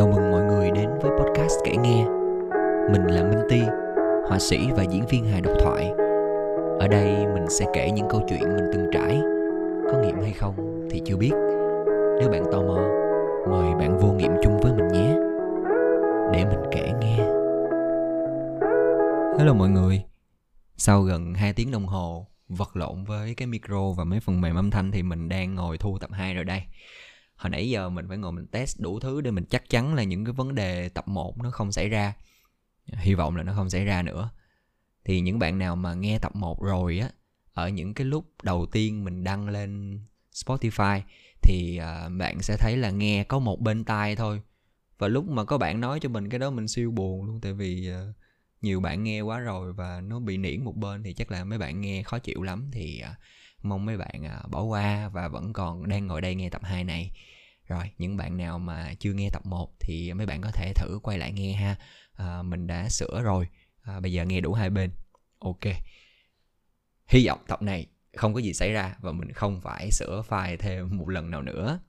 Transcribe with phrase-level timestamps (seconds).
[0.00, 2.04] Chào mừng mọi người đến với podcast Kể Nghe.
[2.92, 3.60] Mình là Minh Ti,
[4.28, 5.90] họa sĩ và diễn viên hài độc thoại.
[6.78, 9.20] Ở đây mình sẽ kể những câu chuyện mình từng trải
[9.92, 11.32] Có nghiệm hay không thì chưa biết.
[12.20, 12.80] Nếu bạn tò mò,
[13.50, 15.16] mời bạn vô nghiệm chung với mình nhé.
[16.32, 17.16] Để mình kể nghe.
[19.38, 20.02] Hello mọi người.
[20.76, 24.56] Sau gần 2 tiếng đồng hồ vật lộn với cái micro và mấy phần mềm
[24.56, 26.62] âm thanh thì mình đang ngồi thu tập 2 rồi đây
[27.40, 30.02] hồi nãy giờ mình phải ngồi mình test đủ thứ để mình chắc chắn là
[30.02, 32.14] những cái vấn đề tập 1 nó không xảy ra.
[32.86, 34.30] Hy vọng là nó không xảy ra nữa.
[35.04, 37.10] Thì những bạn nào mà nghe tập 1 rồi á
[37.52, 40.00] ở những cái lúc đầu tiên mình đăng lên
[40.32, 41.00] Spotify
[41.42, 44.42] thì à, bạn sẽ thấy là nghe có một bên tai thôi.
[44.98, 47.52] Và lúc mà có bạn nói cho mình cái đó mình siêu buồn luôn tại
[47.52, 48.12] vì à,
[48.62, 51.58] nhiều bạn nghe quá rồi và nó bị niễn một bên thì chắc là mấy
[51.58, 53.16] bạn nghe khó chịu lắm thì uh,
[53.62, 56.84] mong mấy bạn à, bỏ qua và vẫn còn đang ngồi đây nghe tập 2
[56.84, 57.12] này.
[57.66, 60.98] Rồi những bạn nào mà chưa nghe tập 1 thì mấy bạn có thể thử
[61.02, 61.76] quay lại nghe ha.
[62.14, 63.48] À, mình đã sửa rồi.
[63.82, 64.90] À, bây giờ nghe đủ hai bên.
[65.38, 65.64] Ok.
[67.06, 70.56] Hy vọng tập này không có gì xảy ra và mình không phải sửa file
[70.56, 71.80] thêm một lần nào nữa.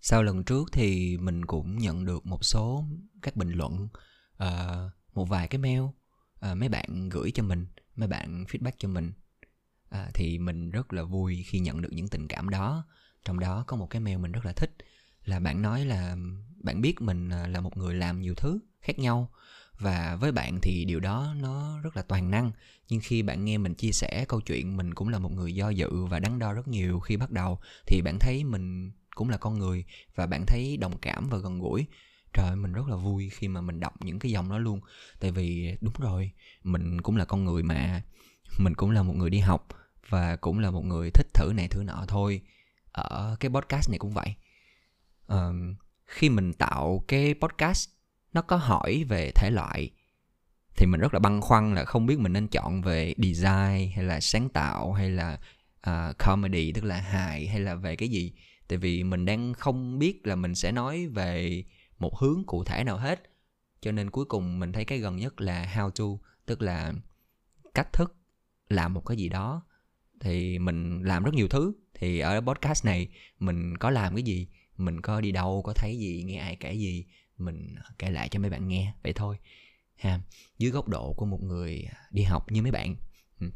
[0.00, 2.84] Sau lần trước thì mình cũng nhận được một số
[3.22, 3.88] các bình luận
[4.42, 7.66] uh, một vài cái mail uh, mấy bạn gửi cho mình
[7.96, 9.12] mấy bạn feedback cho mình
[9.94, 12.84] à, thì mình rất là vui khi nhận được những tình cảm đó.
[13.24, 14.76] Trong đó có một cái mail mình rất là thích
[15.24, 16.16] là bạn nói là
[16.56, 19.30] bạn biết mình à, là một người làm nhiều thứ khác nhau.
[19.78, 22.52] Và với bạn thì điều đó nó rất là toàn năng.
[22.88, 25.68] Nhưng khi bạn nghe mình chia sẻ câu chuyện mình cũng là một người do
[25.68, 29.36] dự và đắn đo rất nhiều khi bắt đầu thì bạn thấy mình cũng là
[29.36, 29.84] con người
[30.14, 31.86] và bạn thấy đồng cảm và gần gũi.
[32.32, 34.80] Trời mình rất là vui khi mà mình đọc những cái dòng đó luôn.
[35.20, 36.30] Tại vì đúng rồi
[36.64, 38.02] mình cũng là con người mà.
[38.58, 39.68] Mình cũng là một người đi học
[40.08, 42.40] và cũng là một người thích thử này thử nọ thôi.
[42.92, 44.34] Ở cái podcast này cũng vậy.
[45.26, 45.74] Um,
[46.04, 47.88] khi mình tạo cái podcast
[48.32, 49.90] nó có hỏi về thể loại
[50.76, 54.04] thì mình rất là băn khoăn là không biết mình nên chọn về design hay
[54.04, 55.38] là sáng tạo hay là
[55.90, 58.32] uh, comedy tức là hài hay là về cái gì.
[58.68, 61.64] Tại vì mình đang không biết là mình sẽ nói về
[61.98, 63.22] một hướng cụ thể nào hết.
[63.80, 66.92] Cho nên cuối cùng mình thấy cái gần nhất là how to tức là
[67.74, 68.16] cách thức
[68.68, 69.62] làm một cái gì đó
[70.24, 71.72] thì mình làm rất nhiều thứ.
[71.94, 73.08] Thì ở podcast này
[73.38, 74.48] mình có làm cái gì?
[74.76, 77.04] Mình có đi đâu có thấy gì nghe ai kể gì?
[77.38, 79.36] Mình kể lại cho mấy bạn nghe vậy thôi.
[79.96, 80.20] Ha
[80.58, 82.96] dưới góc độ của một người đi học như mấy bạn.
[83.40, 83.50] Ừ.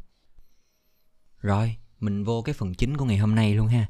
[1.39, 3.89] Rồi mình vô cái phần chính của ngày hôm nay luôn ha.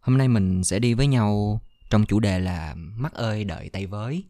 [0.00, 1.60] Hôm nay mình sẽ đi với nhau
[1.90, 4.24] trong chủ đề là mắt ơi đợi tay với.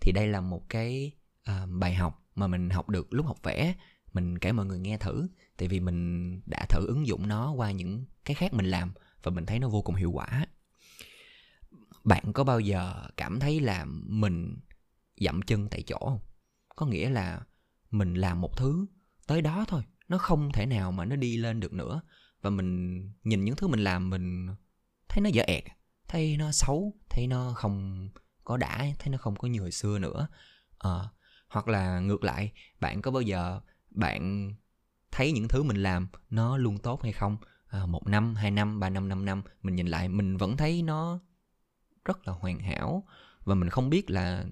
[0.00, 1.12] Thì đây là một cái
[1.50, 3.74] uh, bài học mà mình học được lúc học vẽ.
[4.12, 5.28] Mình kể mọi người nghe thử
[5.60, 9.30] tại vì mình đã thử ứng dụng nó qua những cái khác mình làm và
[9.30, 10.46] mình thấy nó vô cùng hiệu quả.
[12.04, 14.56] Bạn có bao giờ cảm thấy là mình
[15.16, 16.20] dậm chân tại chỗ không?
[16.76, 17.40] Có nghĩa là
[17.90, 18.86] mình làm một thứ
[19.26, 22.00] tới đó thôi nó không thể nào mà nó đi lên được nữa.
[22.42, 24.48] Và mình nhìn những thứ mình làm mình
[25.08, 25.64] thấy nó dở ẹt
[26.08, 28.08] thấy nó xấu thấy nó không
[28.44, 30.28] có đã thấy nó không có như hồi xưa nữa.
[30.78, 30.98] À,
[31.48, 33.60] hoặc là ngược lại bạn có bao giờ
[33.90, 34.50] bạn
[35.12, 37.36] thấy những thứ mình làm nó luôn tốt hay không?
[37.66, 40.82] À, một năm hai năm ba năm năm năm mình nhìn lại mình vẫn thấy
[40.82, 41.20] nó
[42.04, 43.04] rất là hoàn hảo
[43.44, 44.44] và mình không biết là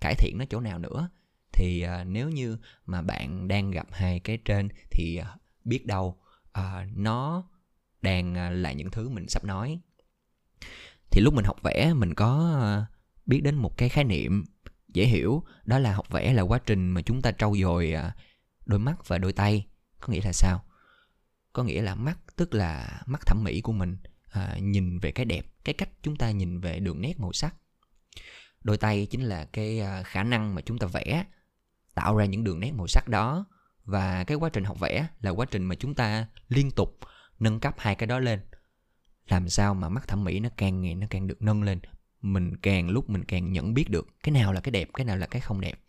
[0.00, 1.08] cải thiện nó chỗ nào nữa.
[1.52, 6.18] Thì à, nếu như mà bạn đang gặp hai cái trên thì à, biết đâu
[6.52, 7.44] à, nó
[8.02, 9.80] đang à, là những thứ mình sắp nói.
[11.10, 12.86] Thì lúc mình học vẽ mình có à,
[13.26, 14.44] biết đến một cái khái niệm
[14.88, 18.16] dễ hiểu đó là học vẽ là quá trình mà chúng ta trau dồi à,
[18.66, 19.66] đôi mắt và đôi tay
[20.06, 20.64] có nghĩa là sao?
[21.52, 23.96] Có nghĩa là mắt tức là mắt thẩm mỹ của mình
[24.30, 27.54] à, nhìn về cái đẹp cái cách chúng ta nhìn về đường nét màu sắc.
[28.62, 31.24] Đôi tay chính là cái à, khả năng mà chúng ta vẽ
[31.94, 33.44] tạo ra những đường nét màu sắc đó.
[33.84, 36.98] Và cái quá trình học vẽ là quá trình mà chúng ta liên tục
[37.38, 38.40] nâng cấp hai cái đó lên.
[39.28, 41.80] Làm sao mà mắt thẩm mỹ nó càng ngày nó càng được nâng lên?
[42.22, 45.16] Mình càng lúc mình càng nhận biết được cái nào là cái đẹp cái nào
[45.16, 45.80] là cái không đẹp.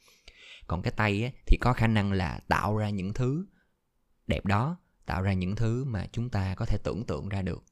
[0.67, 3.45] Còn cái tay thì có khả năng là tạo ra những thứ
[4.27, 7.63] đẹp đó tạo ra những thứ mà chúng ta có thể tưởng tượng ra được.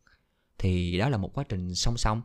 [0.57, 2.21] Thì đó là một quá trình song song.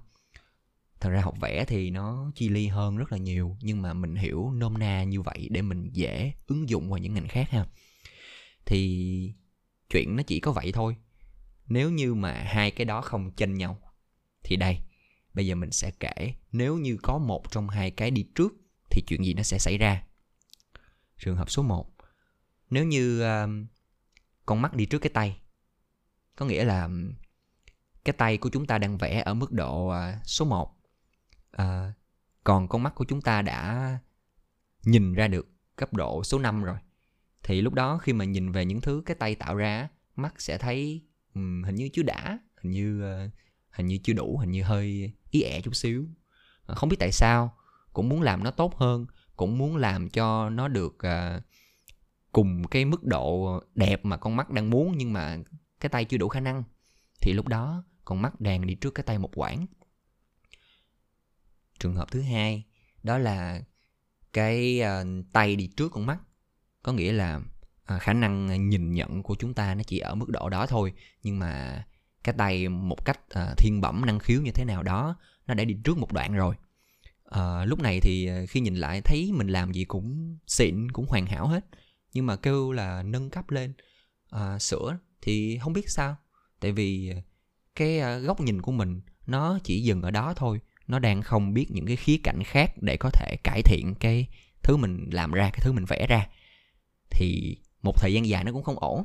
[1.00, 4.14] Thật ra học vẽ thì nó chi ly hơn rất là nhiều nhưng mà mình
[4.14, 7.66] hiểu nôm na như vậy để mình dễ ứng dụng vào những ngành khác ha.
[8.66, 9.32] Thì
[9.90, 10.96] chuyện nó chỉ có vậy thôi.
[11.66, 13.80] Nếu như mà hai cái đó không chênh nhau
[14.42, 14.78] thì đây
[15.34, 16.34] bây giờ mình sẽ kể.
[16.52, 18.52] Nếu như có một trong hai cái đi trước
[18.90, 20.02] thì chuyện gì nó sẽ xảy ra?
[21.18, 21.90] Trường hợp số 1
[22.70, 23.50] nếu như uh,
[24.46, 25.40] con mắt đi trước cái tay.
[26.36, 26.88] Có nghĩa là
[28.04, 30.76] cái tay của chúng ta đang vẽ ở mức độ à, số 1
[31.50, 31.92] à,
[32.44, 33.98] còn con mắt của chúng ta đã
[34.82, 36.76] nhìn ra được cấp độ số 5 rồi.
[37.42, 40.58] Thì lúc đó khi mà nhìn về những thứ cái tay tạo ra mắt sẽ
[40.58, 41.02] thấy
[41.34, 43.30] um, hình như chưa đã hình như uh,
[43.70, 46.06] hình như chưa đủ hình như hơi ý ẻ chút xíu.
[46.66, 47.56] Ờ, không biết tại sao
[47.92, 49.06] cũng muốn làm nó tốt hơn
[49.36, 51.42] cũng muốn làm cho nó được uh,
[52.32, 55.38] cùng cái mức độ đẹp mà con mắt đang muốn nhưng mà
[55.80, 56.62] cái tay chưa đủ khả năng
[57.20, 59.66] thì lúc đó con mắt đang đi trước cái tay một quãng.
[61.78, 62.64] Trường hợp thứ hai
[63.02, 63.62] đó là
[64.32, 66.18] cái uh, tay đi trước con mắt.
[66.82, 67.40] Có nghĩa là
[67.94, 70.92] uh, khả năng nhìn nhận của chúng ta nó chỉ ở mức độ đó thôi
[71.22, 71.84] nhưng mà
[72.24, 75.16] cái tay một cách uh, thiên bẩm năng khiếu như thế nào đó
[75.46, 76.54] nó đã đi trước một đoạn rồi.
[77.36, 81.26] Uh, lúc này thì khi nhìn lại thấy mình làm gì cũng xịn cũng hoàn
[81.26, 81.64] hảo hết
[82.12, 83.72] nhưng mà kêu là nâng cấp lên
[84.30, 86.16] à, sửa thì không biết sao.
[86.60, 87.22] Tại vì à,
[87.74, 90.60] cái à, góc nhìn của mình nó chỉ dừng ở đó thôi.
[90.86, 94.26] Nó đang không biết những cái khía cạnh khác để có thể cải thiện cái
[94.62, 96.26] thứ mình làm ra cái thứ mình vẽ ra.
[97.10, 99.04] Thì một thời gian dài nó cũng không ổn.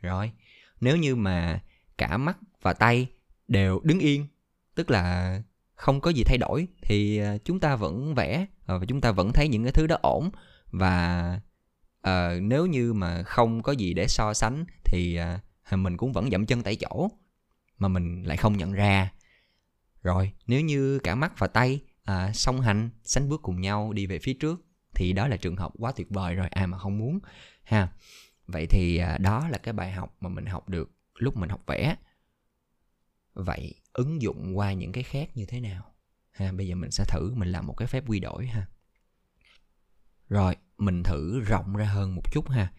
[0.00, 0.32] Rồi
[0.80, 1.60] nếu như mà
[1.98, 3.06] cả mắt và tay
[3.48, 4.26] đều đứng yên
[4.74, 5.42] tức là
[5.74, 9.32] không có gì thay đổi thì à, chúng ta vẫn vẽ và chúng ta vẫn
[9.32, 10.30] thấy những cái thứ đó ổn.
[10.70, 11.40] Và
[12.02, 15.40] à, nếu như mà không có gì để so sánh thì à,
[15.70, 17.08] mình cũng vẫn dậm chân tại chỗ
[17.78, 19.12] mà mình lại không nhận ra.
[20.02, 24.06] Rồi nếu như cả mắt và tay à, song hành sánh bước cùng nhau đi
[24.06, 24.64] về phía trước
[24.94, 27.18] thì đó là trường hợp quá tuyệt vời rồi ai mà không muốn
[27.64, 27.92] ha.
[28.46, 31.62] Vậy thì à, đó là cái bài học mà mình học được lúc mình học
[31.66, 31.96] vẽ.
[33.34, 35.94] Vậy ứng dụng qua những cái khác như thế nào?
[36.30, 38.66] Ha bây giờ mình sẽ thử mình làm một cái phép quy đổi ha.
[40.28, 42.72] Rồi mình thử rộng ra hơn một chút ha.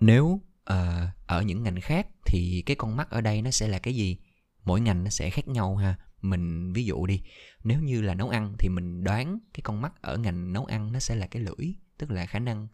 [0.00, 0.24] Nếu
[0.72, 3.94] uh, ở những ngành khác thì cái con mắt ở đây nó sẽ là cái
[3.94, 4.18] gì?
[4.64, 5.98] Mỗi ngành nó sẽ khác nhau ha.
[6.22, 7.22] Mình ví dụ đi
[7.64, 10.92] nếu như là nấu ăn thì mình đoán cái con mắt ở ngành nấu ăn
[10.92, 12.68] nó sẽ là cái lưỡi tức là khả năng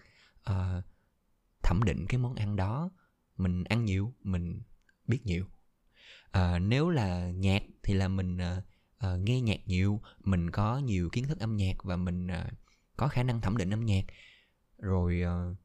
[0.50, 0.84] uh,
[1.62, 2.90] thẩm định cái món ăn đó.
[3.36, 4.62] Mình ăn nhiều mình
[5.06, 5.44] biết nhiều.
[6.38, 8.64] Uh, nếu là nhạc thì là mình uh,
[9.06, 12.52] uh, nghe nhạc nhiều mình có nhiều kiến thức âm nhạc và mình uh,
[12.96, 14.04] có khả năng thẩm định âm nhạc.
[14.78, 15.56] Rồi uh,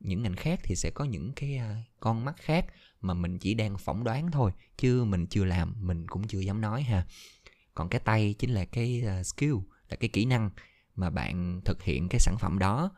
[0.00, 2.66] những ngành khác thì sẽ có những cái uh, con mắt khác
[3.00, 6.60] mà mình chỉ đang phỏng đoán thôi chứ mình chưa làm mình cũng chưa dám
[6.60, 7.06] nói ha.
[7.74, 9.54] Còn cái tay chính là cái uh, skill
[9.88, 10.50] là cái kỹ năng
[10.94, 12.90] mà bạn thực hiện cái sản phẩm đó.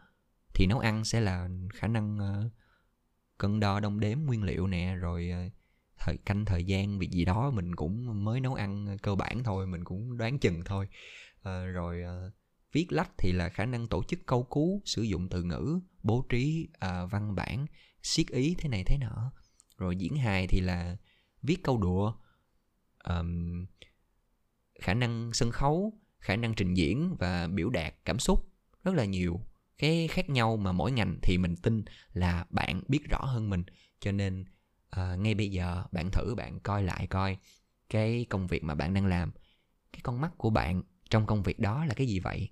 [0.54, 2.52] Thì nấu ăn sẽ là khả năng uh,
[3.38, 5.52] cân đo đong đếm nguyên liệu nè rồi uh,
[5.98, 9.66] thời canh thời gian việc gì đó mình cũng mới nấu ăn cơ bản thôi
[9.66, 10.88] mình cũng đoán chừng thôi.
[11.40, 12.32] Uh, rồi uh,
[12.72, 16.26] viết lách thì là khả năng tổ chức câu cú sử dụng từ ngữ bố
[16.28, 17.66] trí uh, văn bản
[18.02, 19.32] siết ý thế này thế nọ.
[19.78, 20.96] Rồi diễn hài thì là
[21.42, 22.14] viết câu đùa
[23.04, 23.66] um,
[24.80, 28.48] khả năng sân khấu khả năng trình diễn và biểu đạt cảm xúc
[28.84, 29.40] rất là nhiều.
[29.78, 33.62] Cái khác nhau mà mỗi ngành thì mình tin là bạn biết rõ hơn mình.
[34.00, 34.44] Cho nên
[34.96, 37.36] uh, ngay bây giờ bạn thử bạn coi lại coi
[37.88, 39.32] cái công việc mà bạn đang làm.
[39.92, 42.50] Cái con mắt của bạn trong công việc đó là cái gì vậy?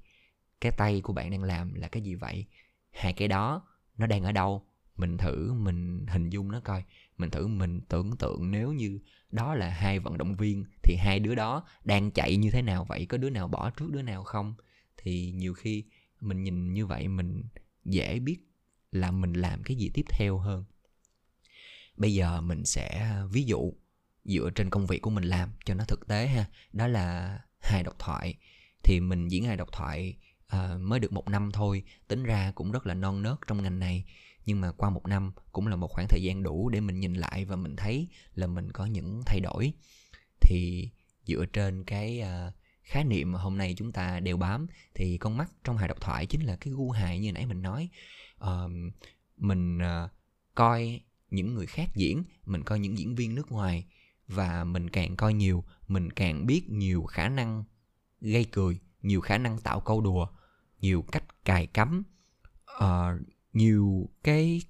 [0.61, 2.47] Cái tay của bạn đang làm là cái gì vậy?
[2.91, 3.63] Hai cái đó,
[3.97, 4.67] nó đang ở đâu?
[4.97, 6.85] Mình thử mình hình dung nó coi.
[7.17, 8.99] Mình thử mình tưởng tượng nếu như
[9.31, 12.85] đó là hai vận động viên thì hai đứa đó đang chạy như thế nào
[12.85, 13.07] vậy?
[13.07, 14.55] Có đứa nào bỏ trước đứa nào không?
[14.97, 15.85] Thì nhiều khi
[16.21, 17.43] mình nhìn như vậy mình
[17.85, 18.39] dễ biết
[18.93, 20.65] là mình làm cái gì tiếp theo hơn.
[21.97, 23.73] Bây giờ mình sẽ, ví dụ,
[24.25, 26.45] dựa trên công việc của mình làm cho nó thực tế ha.
[26.73, 28.35] Đó là hài độc thoại.
[28.83, 30.17] Thì mình diễn hài độc thoại
[30.51, 33.79] à, mới được một năm thôi tính ra cũng rất là non nớt trong ngành
[33.79, 34.05] này.
[34.47, 37.15] Nhưng mà qua một năm cũng là một khoảng thời gian đủ để mình nhìn
[37.15, 39.73] lại và mình thấy là mình có những thay đổi.
[40.41, 40.89] Thì
[41.25, 42.53] dựa trên cái à,
[42.83, 46.01] khái niệm mà hôm nay chúng ta đều bám thì con mắt trong hài độc
[46.01, 47.89] thoại chính là cái gu hài như nãy mình nói.
[48.39, 48.53] À,
[49.37, 50.09] mình à,
[50.55, 53.87] coi những người khác diễn mình coi những diễn viên nước ngoài
[54.29, 57.65] và mình càng coi nhiều mình càng biết nhiều khả năng
[58.21, 60.27] gây cười nhiều khả năng tạo câu đùa
[60.81, 62.03] nhiều cách cài cắm
[62.85, 63.21] uh,
[63.53, 64.63] nhiều cái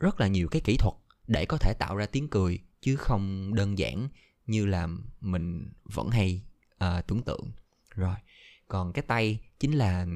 [0.00, 0.94] rất là nhiều cái kỹ thuật
[1.26, 4.08] để có thể tạo ra tiếng cười chứ không đơn giản
[4.46, 4.88] như là
[5.20, 6.42] mình vẫn hay
[6.84, 7.52] uh, tưởng tượng.
[7.94, 8.14] Rồi
[8.68, 10.06] còn cái tay chính là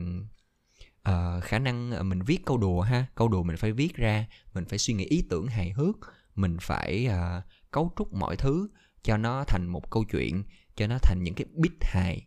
[1.08, 3.06] uh, khả năng mình viết câu đùa ha.
[3.14, 5.96] Câu đùa mình phải viết ra mình phải suy nghĩ ý tưởng hài hước
[6.34, 8.68] mình phải uh, cấu trúc mọi thứ
[9.02, 10.44] cho nó thành một câu chuyện
[10.76, 12.26] cho nó thành những cái bit hài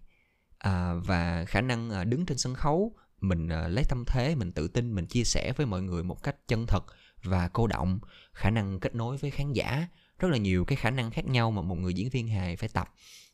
[0.62, 4.52] à, và khả năng à, đứng trên sân khấu mình à, lấy tâm thế mình
[4.52, 6.86] tự tin mình chia sẻ với mọi người một cách chân thật
[7.24, 8.00] và cô động
[8.34, 9.88] khả năng kết nối với khán giả.
[10.20, 12.70] Rất là nhiều cái khả năng khác nhau mà một người diễn viên hài phải
[12.70, 12.94] tập.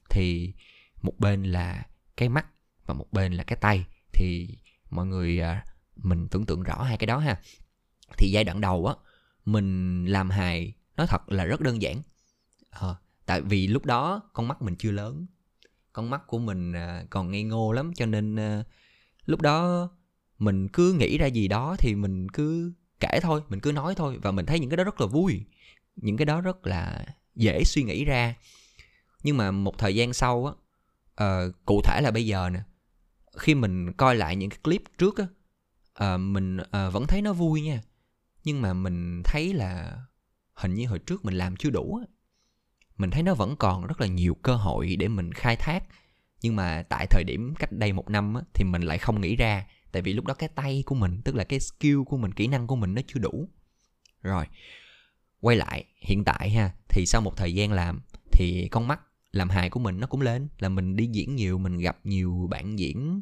[0.10, 0.54] Thì
[1.02, 1.86] một bên là
[2.18, 2.46] cái mắt
[2.86, 3.86] và một bên là cái tay.
[4.14, 4.58] Thì
[4.90, 5.66] mọi người à,
[5.96, 7.42] mình tưởng tượng rõ hai cái đó ha.
[8.18, 8.96] Thì giai đoạn đầu á
[9.46, 12.02] mình làm hài nói thật là rất đơn giản.
[12.70, 12.88] À,
[13.26, 15.26] tại vì lúc đó con mắt mình chưa lớn
[15.98, 17.92] con mắt của mình à, còn ngây ngô lắm.
[17.96, 18.64] Cho nên à,
[19.26, 19.90] lúc đó
[20.40, 24.20] mình cứ nghĩ ra gì đó thì mình cứ kể thôi mình cứ nói thôi.
[24.22, 25.46] Và mình thấy những cái đó rất là vui
[25.96, 28.36] những cái đó rất là dễ suy nghĩ ra.
[29.24, 30.54] Nhưng mà một thời gian sau á
[31.26, 32.60] uh, cụ thể là bây giờ nè
[33.38, 35.28] khi mình coi lại những cái clip trước á
[36.14, 37.82] uh, mình uh, vẫn thấy nó vui nha.
[38.44, 40.02] Nhưng mà mình thấy là
[40.54, 42.17] hình như hồi trước mình làm chưa đủ á
[42.98, 45.84] mình thấy nó vẫn còn rất là nhiều cơ hội để mình khai thác.
[46.42, 49.36] Nhưng mà tại thời điểm cách đây một năm á, thì mình lại không nghĩ
[49.36, 49.66] ra.
[49.92, 52.48] Tại vì lúc đó cái tay của mình tức là cái skill của mình kỹ
[52.48, 53.50] năng của mình nó chưa đủ.
[54.22, 54.46] Rồi
[55.40, 58.02] quay lại hiện tại ha thì sau một thời gian làm
[58.32, 59.00] thì con mắt
[59.32, 60.48] làm hài của mình nó cũng lên.
[60.60, 63.22] Là mình đi diễn nhiều mình gặp nhiều bạn diễn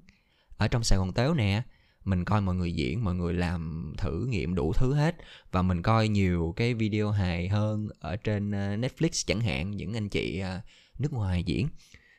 [0.57, 1.61] ở trong sài gòn tếu nè
[2.05, 5.15] mình coi mọi người diễn mọi người làm thử nghiệm đủ thứ hết.
[5.51, 9.93] Và mình coi nhiều cái video hài hơn ở trên ờ, netflix chẳng hạn những
[9.93, 10.61] anh chị ờ,
[10.99, 11.67] nước ngoài diễn.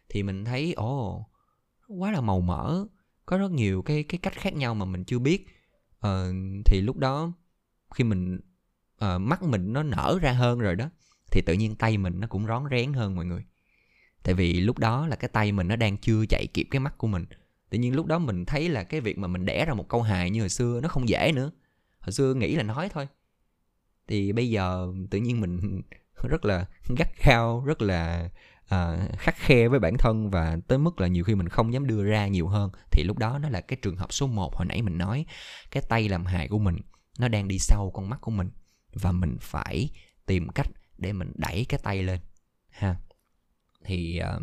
[0.08, 2.86] Thì mình thấy ồ oh, quá là màu mỡ.
[3.26, 5.46] Có rất nhiều cái cái cách khác nhau mà mình chưa biết.
[6.06, 7.32] Uh, thì lúc đó
[7.94, 8.40] khi mình
[9.04, 10.90] uh, mắt mình nó nở ra hơn rồi đó
[11.32, 13.44] thì tự nhiên tay mình nó cũng rón rén hơn mọi người.
[14.22, 16.98] Tại vì lúc đó là cái tay mình nó đang chưa chạy kịp cái mắt
[16.98, 17.24] của mình
[17.70, 20.02] tự nhiên lúc đó mình thấy là cái việc mà mình đẻ ra một câu
[20.02, 21.50] hài như hồi xưa nó không dễ nữa.
[22.00, 23.08] Hồi xưa nghĩ là nói thôi.
[24.08, 25.82] Thì bây giờ tự nhiên mình
[26.30, 26.66] rất là
[26.98, 28.28] gắt gao rất là
[28.68, 31.72] à, uh, khắc khe với bản thân và tới mức là nhiều khi mình không
[31.72, 32.70] dám đưa ra nhiều hơn.
[32.90, 35.26] Thì lúc đó nó là cái trường hợp số 1 hồi nãy mình nói.
[35.70, 36.76] Cái tay làm hài của mình
[37.18, 38.50] nó đang đi sau con mắt của mình
[38.92, 39.90] và mình phải
[40.26, 40.66] tìm cách
[40.98, 42.20] để mình đẩy cái tay lên
[42.70, 42.96] ha.
[43.84, 44.42] Thì uh,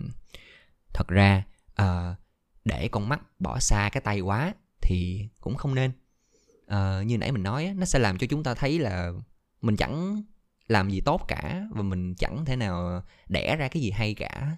[0.94, 1.44] thật ra
[1.82, 2.18] uh,
[2.66, 5.92] để con mắt bỏ xa cái tay quá thì cũng không nên.
[6.68, 9.12] À, như nãy mình nói nó sẽ làm cho chúng ta thấy là
[9.62, 10.24] mình chẳng
[10.68, 14.58] làm gì tốt cả và mình chẳng thể nào đẻ ra cái gì hay cả.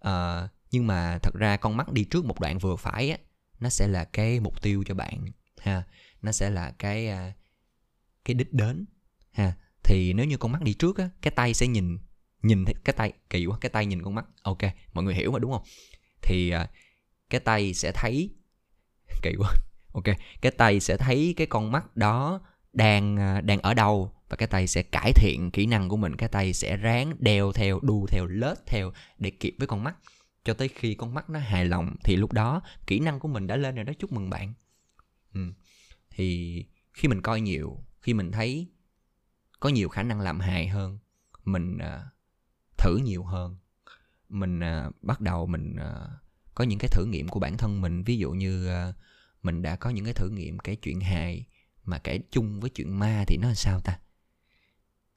[0.00, 3.18] À, nhưng mà thật ra con mắt đi trước một đoạn vừa phải á
[3.60, 5.24] nó sẽ là cái mục tiêu cho bạn
[5.58, 5.82] ha.
[6.22, 7.32] Nó sẽ là cái à,
[8.24, 8.86] cái đích đến
[9.32, 9.52] ha.
[9.84, 11.98] Thì nếu như con mắt đi trước á cái tay sẽ nhìn
[12.42, 14.26] nhìn cái tay kỳ quá cái tay nhìn con mắt.
[14.42, 14.58] Ok
[14.92, 15.62] mọi người hiểu mà đúng không?
[16.22, 16.70] Thì uh,
[17.34, 18.30] cái tay sẽ thấy
[19.22, 19.54] kỳ quá.
[19.92, 20.04] Ok
[20.40, 22.40] cái tay sẽ thấy cái con mắt đó
[22.72, 26.16] đang à, đang ở đâu và cái tay sẽ cải thiện kỹ năng của mình.
[26.16, 29.96] Cái tay sẽ ráng đeo theo đu theo lết theo để kịp với con mắt.
[30.44, 33.46] Cho tới khi con mắt nó hài lòng thì lúc đó kỹ năng của mình
[33.46, 33.92] đã lên rồi đó.
[33.98, 34.54] Chúc mừng bạn.
[35.34, 35.40] Ừ.
[36.10, 38.68] thì khi mình coi nhiều khi mình thấy
[39.60, 40.98] có nhiều khả năng làm hài hơn
[41.44, 42.06] mình uh,
[42.78, 43.56] thử nhiều hơn
[44.28, 46.23] mình uh, bắt đầu mình uh,
[46.54, 48.02] có những cái thử nghiệm của bản thân mình.
[48.02, 48.92] Ví dụ như ờ,
[49.42, 51.46] mình đã có những cái thử nghiệm cái chuyện hài
[51.84, 53.98] mà kể chung với chuyện ma thì nó là sao ta?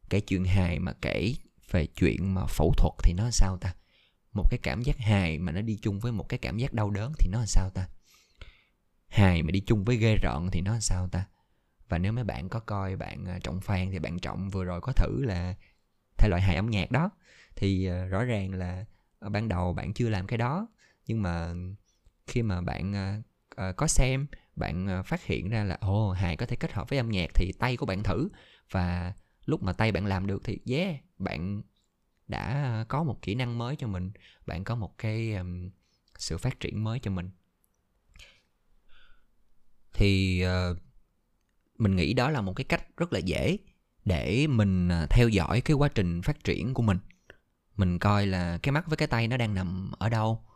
[0.10, 1.34] Cái chuyện hài mà kể
[1.72, 3.75] về chuyện mà phẫu thuật thì nó là sao ta?
[4.34, 6.89] Một cái cảm giác hài mà nó đi chung với một cái cảm giác đau
[6.89, 7.88] đớn thì nó là sao ta?
[9.08, 11.25] Hài mà đi chung với ghê rợn thì nó là sao ta?
[11.89, 14.82] Và nếu mấy bạn có coi bạn ờ, trọng phan thì bạn trọng vừa rồi
[14.82, 15.56] có thử là
[16.17, 17.10] thể loại hài âm nhạc đó.
[17.56, 18.86] Thì ờ, rõ ràng là
[19.22, 20.67] ban đầu bạn chưa làm cái đó
[21.07, 21.53] nhưng mà
[22.27, 22.93] khi mà bạn
[23.61, 26.71] uh, có xem bạn à, phát hiện ra là ồ oh, hài có thể kết
[26.71, 28.29] hợp với âm nhạc thì tay của bạn thử.
[28.71, 29.13] Và
[29.45, 31.61] lúc mà tay bạn làm được thì yeah bạn
[32.27, 34.11] đã có một kỹ năng mới cho mình.
[34.45, 35.69] Bạn có một cái um,
[36.17, 37.29] sự phát triển mới cho mình.
[39.93, 40.77] Thì uh,
[41.77, 43.57] mình nghĩ đó là một cái cách rất là dễ
[44.05, 46.97] để mình theo dõi cái quá trình phát triển của mình.
[47.75, 50.47] Mình coi là cái mắt với cái tay nó đang nằm ở đâu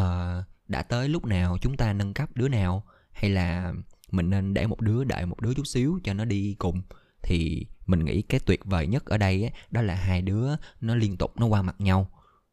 [0.00, 2.84] uh, đã tới lúc nào chúng ta nâng cấp đứa nào?
[3.12, 3.72] Hay là
[4.10, 6.82] mình nên để một đứa đợi một đứa chút xíu cho nó đi cùng?
[7.22, 10.48] Thì mình nghĩ cái tuyệt vời nhất ở đây ấy, đó là hai đứa
[10.80, 12.10] nó liên tục nó qua mặt nhau.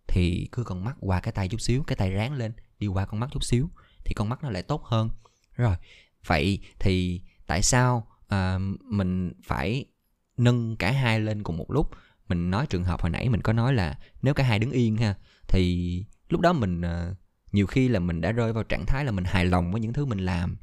[0.08, 3.06] Thì cứ con mắt qua cái tay chút xíu cái tay ráng lên đi qua
[3.06, 3.70] con mắt chút xíu
[4.06, 5.10] thì con mắt nó lại tốt hơn.
[5.56, 5.76] Rồi
[6.26, 9.86] vậy thì tại sao uh, mình phải
[10.38, 11.92] nâng cả hai lên cùng một lúc?
[12.28, 14.98] Mình nói trường hợp hồi nãy mình có nói là nếu cả hai đứng yên
[14.98, 15.16] ha
[15.48, 17.18] thì lúc đó mình uh,
[17.52, 19.94] nhiều khi là mình đã rơi vào trạng thái là mình hài lòng với những
[19.94, 20.58] thứ mình làm.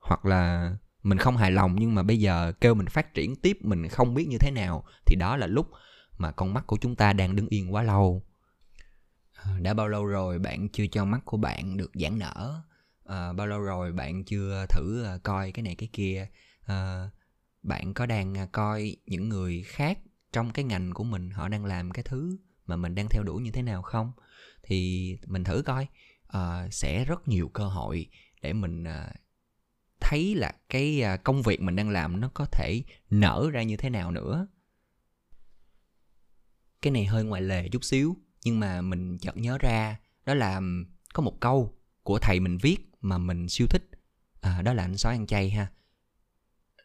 [0.00, 3.58] Hoặc là mình không hài lòng nhưng mà bây giờ kêu mình phát triển tiếp
[3.60, 5.70] mình không biết như thế nào thì đó là lúc
[6.18, 8.22] mà con mắt của chúng ta đang đứng yên quá lâu.
[9.32, 12.62] À, đã bao lâu rồi bạn chưa cho mắt của bạn được giãn nở?
[13.04, 16.26] À, bao lâu rồi bạn chưa thử à, coi cái này cái kia?
[16.66, 17.10] À,
[17.62, 19.98] bạn có đang à, coi những người khác
[20.32, 22.38] trong cái ngành của mình họ đang làm cái thứ
[22.68, 24.12] mà mình đang theo đuổi như thế nào không?
[24.62, 25.86] Thì mình thử coi.
[26.36, 28.06] Uh, sẽ rất nhiều cơ hội
[28.42, 29.16] để mình uh,
[30.00, 33.76] thấy là cái uh, công việc mình đang làm nó có thể nở ra như
[33.76, 34.46] thế nào nữa.
[36.82, 39.96] Cái này hơi ngoài lề chút xíu nhưng mà mình chợt nhớ ra
[40.26, 40.60] đó là
[41.14, 43.90] có một câu của thầy mình viết mà mình siêu thích.
[44.40, 45.72] À, đó là anh sói ăn chay ha.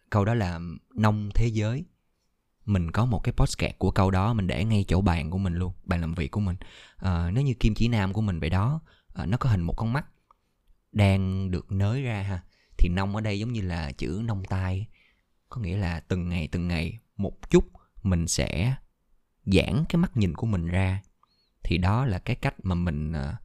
[0.10, 0.60] Câu đó là
[0.96, 1.86] nông thế giới
[2.66, 5.54] mình có một cái postcard của câu đó mình để ngay chỗ bàn của mình
[5.54, 6.56] luôn bàn làm việc của mình.
[6.96, 8.82] À, nó như kim chỉ nam của mình vậy đó.
[9.14, 10.06] À, nó có hình một con mắt
[10.92, 12.44] đang được nới ra ha.
[12.78, 14.88] Thì nông ở đây giống như là chữ nông tai.
[15.50, 17.64] Có nghĩa là từng ngày từng ngày một chút
[18.04, 18.76] mình sẽ
[19.46, 21.02] giãn cái mắt nhìn của mình ra.
[21.64, 23.38] Thì đó là cái cách mà mình à,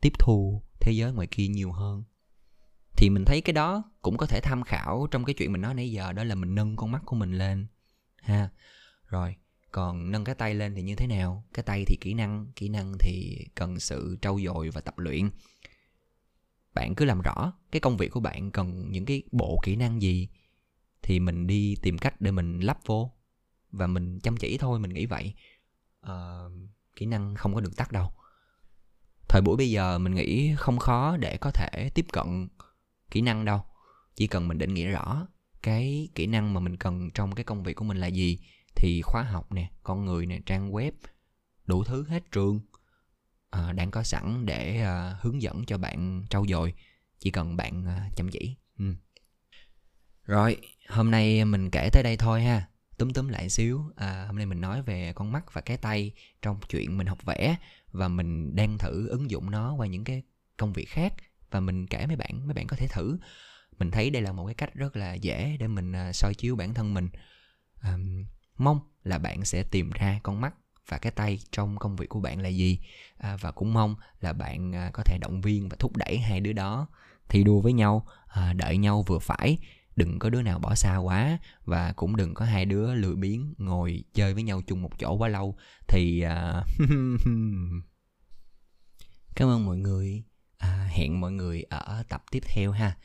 [0.00, 2.04] tiếp thu thế giới ngoài kia nhiều hơn.
[2.96, 5.74] Thì mình thấy cái đó cũng có thể tham khảo trong cái chuyện mình nói
[5.74, 7.66] nãy giờ đó là mình nâng con mắt của mình lên
[8.24, 8.48] ha.
[9.06, 9.36] Rồi
[9.70, 11.44] còn nâng cái tay lên thì như thế nào?
[11.54, 15.30] Cái tay thì kỹ năng kỹ năng thì cần sự trau dồi và tập luyện.
[16.74, 20.02] Bạn cứ làm rõ cái công việc của bạn cần những cái bộ kỹ năng
[20.02, 20.28] gì
[21.02, 23.12] thì mình đi tìm cách để mình lắp vô
[23.70, 25.34] và mình chăm chỉ thôi mình nghĩ vậy.
[26.00, 26.40] À,
[26.96, 28.10] kỹ năng không có được tắt đâu.
[29.28, 32.48] Thời buổi bây giờ mình nghĩ không khó để có thể tiếp cận
[33.10, 33.62] kỹ năng đâu.
[34.16, 35.26] Chỉ cần mình định nghĩa rõ
[35.64, 38.38] cái kỹ năng mà mình cần trong cái công việc của mình là gì?
[38.76, 40.92] Thì khóa học nè con người nè trang web
[41.66, 42.60] đủ thứ hết trường.
[43.50, 46.74] À, đang có sẵn để à, hướng dẫn cho bạn trau dồi.
[47.18, 48.56] Chỉ cần bạn à, chăm chỉ.
[48.78, 48.94] Ừ.
[50.24, 50.56] rồi
[50.88, 52.68] hôm nay mình kể tới đây thôi ha.
[52.98, 53.82] Túm túm lại xíu.
[53.96, 57.18] À, hôm nay mình nói về con mắt và cái tay trong chuyện mình học
[57.24, 57.56] vẽ
[57.92, 60.22] và mình đang thử ứng dụng nó qua những cái
[60.56, 61.14] công việc khác
[61.50, 63.18] và mình kể mấy bạn mấy bạn có thể thử
[63.78, 66.56] mình thấy đây là một cái cách rất là dễ để mình à, soi chiếu
[66.56, 67.08] bản thân mình.
[67.82, 68.24] Um,
[68.56, 70.54] mong là bạn sẽ tìm ra con mắt
[70.88, 72.78] và cái tay trong công việc của bạn là gì.
[73.18, 76.40] À, và cũng mong là bạn à, có thể động viên và thúc đẩy hai
[76.40, 76.86] đứa đó
[77.28, 79.58] thi đua với nhau à, đợi nhau vừa phải.
[79.96, 83.54] Đừng có đứa nào bỏ xa quá và cũng đừng có hai đứa lười biếng
[83.58, 85.56] ngồi chơi với nhau chung một chỗ quá lâu
[85.88, 86.62] thì à...
[89.36, 90.22] cảm ơn mọi người.
[90.58, 92.96] À, hẹn mọi người ở tập tiếp theo ha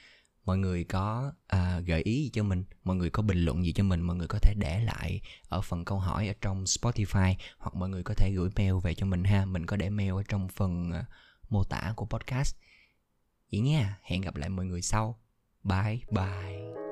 [0.49, 2.63] mọi người có à, gợi ý gì cho mình?
[2.83, 4.01] Mọi người có bình luận gì cho mình?
[4.01, 7.89] Mọi người có thể để lại ở phần câu hỏi ở trong spotify hoặc mọi
[7.89, 9.45] người có thể gửi mail về cho mình ha.
[9.45, 11.05] Mình có để mail ở trong phần à,
[11.49, 12.55] mô tả của podcast.
[13.51, 15.19] Vậy nha hẹn gặp lại mọi người sau.
[15.63, 16.88] Bye bye.